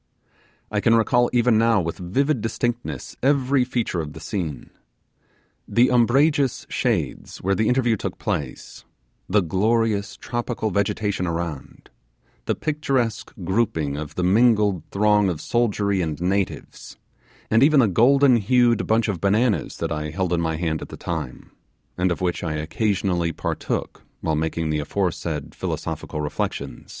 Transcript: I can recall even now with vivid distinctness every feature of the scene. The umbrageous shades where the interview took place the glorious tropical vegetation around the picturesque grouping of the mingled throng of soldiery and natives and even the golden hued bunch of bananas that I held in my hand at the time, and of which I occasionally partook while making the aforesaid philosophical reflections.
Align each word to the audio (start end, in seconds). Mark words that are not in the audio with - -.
I 0.71 0.79
can 0.81 0.95
recall 0.95 1.29
even 1.31 1.59
now 1.59 1.79
with 1.79 1.99
vivid 1.99 2.41
distinctness 2.41 3.15
every 3.21 3.63
feature 3.63 4.01
of 4.01 4.13
the 4.13 4.19
scene. 4.19 4.71
The 5.67 5.91
umbrageous 5.91 6.65
shades 6.71 7.37
where 7.43 7.53
the 7.53 7.67
interview 7.67 7.95
took 7.95 8.17
place 8.17 8.83
the 9.29 9.43
glorious 9.43 10.17
tropical 10.17 10.71
vegetation 10.71 11.27
around 11.27 11.91
the 12.45 12.55
picturesque 12.55 13.31
grouping 13.43 13.95
of 13.95 14.15
the 14.15 14.23
mingled 14.23 14.81
throng 14.89 15.29
of 15.29 15.39
soldiery 15.39 16.01
and 16.01 16.19
natives 16.19 16.97
and 17.51 17.61
even 17.61 17.79
the 17.79 17.87
golden 17.87 18.37
hued 18.37 18.87
bunch 18.87 19.07
of 19.07 19.21
bananas 19.21 19.77
that 19.77 19.91
I 19.91 20.09
held 20.09 20.33
in 20.33 20.41
my 20.41 20.55
hand 20.57 20.81
at 20.81 20.89
the 20.89 20.97
time, 20.97 21.51
and 21.95 22.11
of 22.11 22.21
which 22.21 22.43
I 22.43 22.53
occasionally 22.55 23.33
partook 23.33 24.01
while 24.21 24.35
making 24.35 24.71
the 24.71 24.79
aforesaid 24.79 25.53
philosophical 25.53 26.21
reflections. 26.21 26.89